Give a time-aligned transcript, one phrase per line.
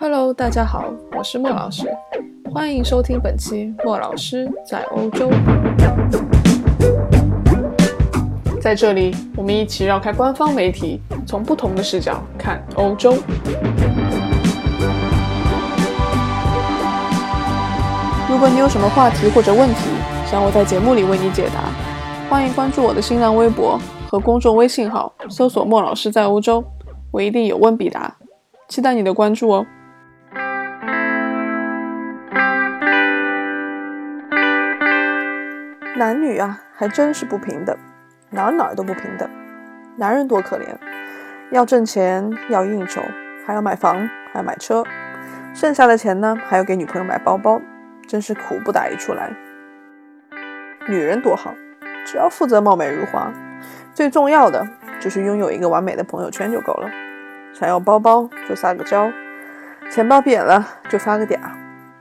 [0.00, 0.84] Hello，大家好，
[1.16, 1.88] 我是莫老师，
[2.54, 5.28] 欢迎收听本期莫老师在欧洲。
[8.60, 13.14] 在这里，我们一起绕开官方媒体，从不同的视角看欧洲。
[18.30, 19.90] 如果你有什么话题或者问题，
[20.30, 21.64] 想我在节目里为你解答，
[22.30, 23.76] 欢迎关注我的新浪微博
[24.08, 26.62] 和公众微信号，搜索“莫老师在欧洲”，
[27.10, 28.16] 我一定有问必答，
[28.68, 29.66] 期待你的关注哦。
[35.98, 37.76] 男女啊，还真是不平等，
[38.30, 39.28] 哪儿哪儿都不平等。
[39.96, 40.64] 男人多可怜，
[41.50, 43.02] 要挣钱，要应酬，
[43.44, 44.84] 还要买房，还要买车，
[45.52, 47.60] 剩下的钱呢，还要给女朋友买包包，
[48.06, 49.28] 真是苦不打一处来。
[50.86, 51.52] 女人多好，
[52.06, 53.32] 只要负责貌美如花，
[53.92, 54.68] 最重要的
[55.00, 56.88] 就是拥有一个完美的朋友圈就够了。
[57.52, 59.10] 想要包包就撒个娇，
[59.90, 61.40] 钱包瘪了就发个嗲，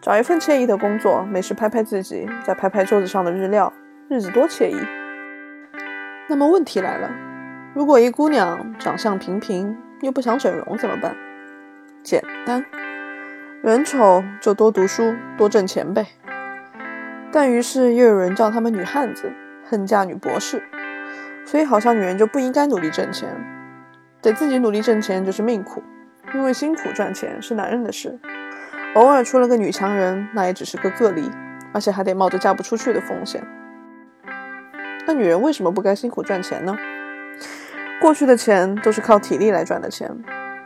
[0.00, 3.72] 找一份惬意的工作，没事拍拍自己，再拍拍桌子上的日料。
[4.08, 4.76] 日子多惬意。
[6.28, 7.10] 那么问题来了，
[7.74, 11.14] 如果一姑娘长相平平，又不想整容怎么办？
[12.02, 12.64] 简单，
[13.62, 16.06] 人丑就多读书，多挣钱呗。
[17.30, 19.30] 但于是又有人叫她们女汉子，
[19.64, 20.62] 恨嫁女博士。
[21.44, 23.28] 所以好像女人就不应该努力挣钱，
[24.22, 25.82] 得自己努力挣钱就是命苦，
[26.34, 28.18] 因为辛苦赚钱是男人的事。
[28.94, 31.30] 偶尔出了个女强人，那也只是个个例，
[31.72, 33.40] 而且还得冒着嫁不出去的风险。
[35.06, 36.76] 那女人为什么不该辛苦赚钱呢？
[38.00, 40.10] 过去的钱都是靠体力来赚的钱，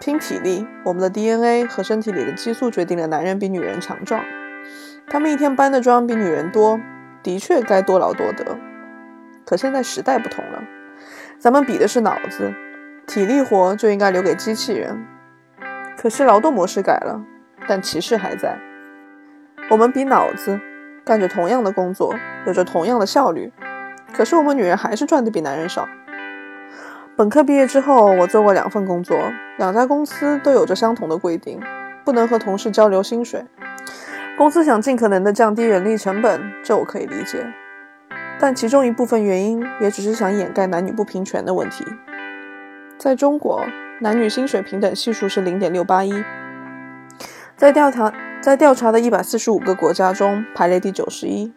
[0.00, 4.24] 拼体力，我们的 DNA 和身体里的激素决定了男人比女人强壮。
[5.06, 6.80] 他们一天搬的砖比女人多，
[7.22, 8.56] 的确该多劳多得。
[9.44, 10.62] 可现在时代不同了，
[11.38, 12.54] 咱们比的是脑子，
[13.06, 15.04] 体力活就应该留给机器人。
[15.98, 17.22] 可惜劳动模式改了，
[17.68, 18.58] 但歧视还在。
[19.70, 20.60] 我们比脑子，
[21.04, 22.14] 干着同样的工作，
[22.46, 23.52] 有着同样的效率。
[24.12, 25.88] 可是我们女人还是赚的比男人少。
[27.16, 29.16] 本科毕业之后，我做过两份工作，
[29.56, 31.60] 两家公司都有着相同的规定，
[32.04, 33.44] 不能和同事交流薪水。
[34.36, 37.46] 公司想尽可能的降低人力成本，这我可以理解。
[38.40, 41.84] 但其中一部分原因也只是想掩盖男女不平权的问题。
[42.98, 43.64] 在中国，
[44.00, 46.12] 男女薪水平等系数是零点六八一，
[47.64, 51.50] 在调查在调查的一百四十五个国家中排列第九十一。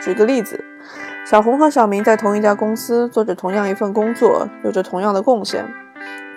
[0.00, 0.64] 举个例子。
[1.26, 5.68] 小红和小明在同一家公司做着同样一份工作，有着同样的贡献，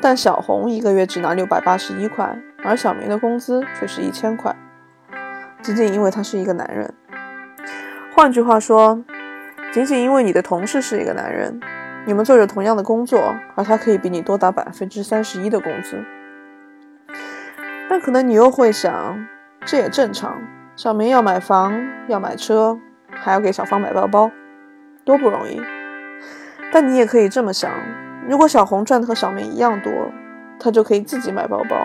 [0.01, 4.53] 但小红一个月只拿六百八十一块，而小明的工资却是一千块，
[5.61, 6.93] 仅仅因为他是一个男人。
[8.13, 9.01] 换句话说，
[9.71, 11.57] 仅仅因为你的同事是一个男人，
[12.05, 16.03] 你们做着同样的工作，而他可以比你多打百分之三十一的工资。
[17.90, 19.28] 但可能你又会想，
[19.66, 20.41] 这也正常，
[20.75, 21.73] 小明要买房，
[22.07, 22.79] 要买车，
[23.09, 24.31] 还要给小芳买包包。
[25.06, 25.62] 多不容易，
[26.74, 27.72] 但你也可以这么想：
[28.28, 29.91] 如果小红赚的和小明一样多，
[30.59, 31.75] 她就可以自己买包包、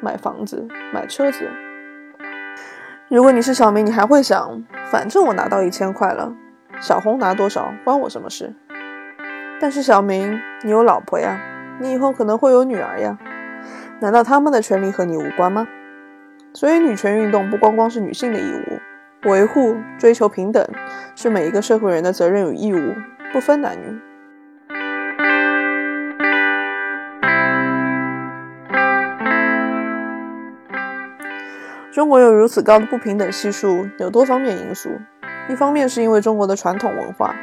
[0.00, 1.48] 买房子、买车子。
[3.08, 6.34] 如果你是小明，你还会想：反正我拿到一千块了，
[6.80, 8.52] 小红拿多少关我什么事？
[9.60, 11.38] 但是小明，你有老婆呀，
[11.80, 13.16] 你以后可能会有女儿呀，
[14.00, 15.66] 难道他们的权利和你无关吗？
[16.52, 18.78] 所以，女权运动不光光是女性的义务。
[19.28, 20.64] 维护、追求平等，
[21.16, 22.94] 是每一个社会人的责任与义务，
[23.32, 23.98] 不分男女。
[31.90, 34.90] 中国有如此高的不平等系数，有多方面因素。
[35.48, 37.34] 一方面是因为中国的传统文化，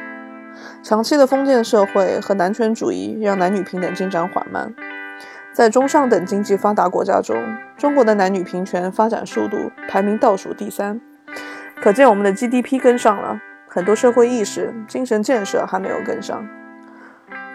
[0.82, 4.72] 长期的封建社会和男权主义让男女平等进展缓慢。
[5.54, 7.36] 在中上等经济发达国家中，
[7.76, 11.00] 中国的男女平权发展速度排名倒数第三。
[11.80, 16.44] 可见我们的 GDP 跟上了，很多社会意识、精神建设还没有跟上。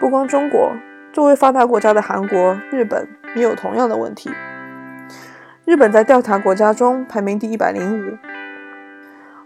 [0.00, 0.72] 不光中国，
[1.12, 3.06] 作为发达国家的韩国、日本
[3.36, 4.30] 也有同样的问题。
[5.66, 8.16] 日本在调查国家中排名第一百零五。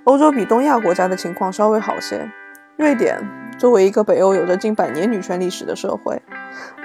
[0.05, 2.31] 欧洲比东亚国家的情况稍微好些。
[2.77, 3.19] 瑞典
[3.57, 6.21] 作为一个北欧有着近百年女权历史的社会，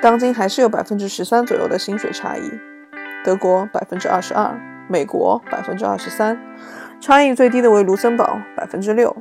[0.01, 2.51] 当今还是有百分之十三左右的薪水差异。
[3.23, 4.57] 德国百分之二十二，
[4.87, 6.39] 美国百分之二十三。
[7.01, 9.15] 差异最低的为卢森堡，百分之六。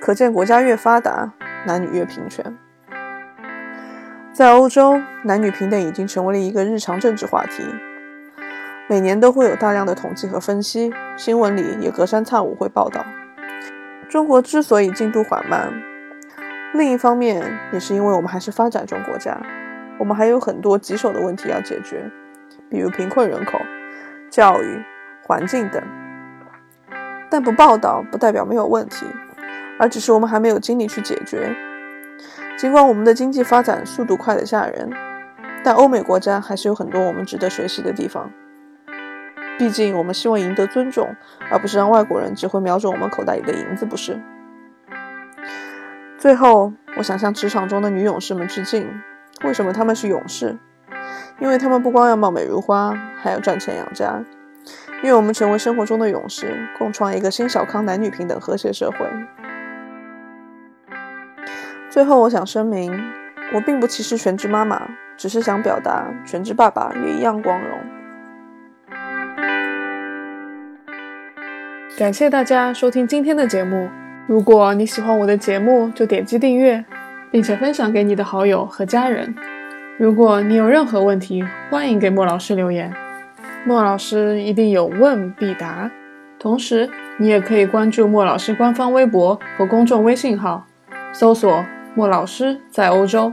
[0.00, 1.32] 可见国家越发达，
[1.66, 2.56] 男女越平权。
[4.32, 7.62] 在欧洲，男女平等已经成为了一个日常政治话题，
[8.88, 13.04] 每年都会有大量的统计和分析，新闻里也隔三差五会报道。
[14.08, 15.72] 中国之所以进度缓慢，
[16.74, 17.40] 另一方面
[17.72, 19.40] 也是因为我们还是发展中国家，
[19.98, 22.10] 我们还有很多棘手的问题要解决，
[22.68, 23.58] 比如贫困人口。
[24.28, 24.82] 教育、
[25.22, 25.80] 环境等。
[27.30, 29.06] 但不报道不代表没有问题，
[29.78, 31.54] 而只是我们还没有精力去解决。
[32.58, 34.90] 尽管我们的经济发展速度快得吓人，
[35.62, 38.28] 但欧美国家还是有很多我们值得学习的地方。
[39.56, 41.14] 毕竟，我们希望赢得尊重，
[41.48, 44.20] 而不是让外国人只会瞄准我们口袋里的银子，不是？
[46.24, 48.88] 最后，我想向职场中的女勇士们致敬。
[49.44, 50.56] 为什么她们是勇士？
[51.38, 54.24] 因为她们不光要貌美如花，还要赚钱养家。
[55.02, 59.06] 因为我们成为生活中的勇士，共创一个新小康、男女平等、和谐社会。
[61.90, 62.98] 最后，我想声明，
[63.52, 64.80] 我并不歧视全职妈妈，
[65.18, 67.78] 只是想表达，全职爸爸也一样光荣。
[71.98, 73.90] 感谢大家收听今天的节目。
[74.26, 76.82] 如果你喜欢我的节目，就点击订阅，
[77.30, 79.34] 并且分享给你的好友和家人。
[79.98, 82.90] 如果你有任何问题，欢迎给莫老师留言，
[83.66, 85.90] 莫老师一定有问必答。
[86.38, 86.88] 同时，
[87.18, 90.66] 你也可以关注莫老师官方微博和公众微信号，
[91.12, 91.62] 搜索
[91.94, 93.30] “莫老师在欧洲”。